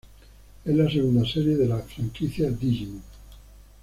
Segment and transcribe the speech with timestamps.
[0.65, 3.03] Es la segunda serie de la franquicia Digimon.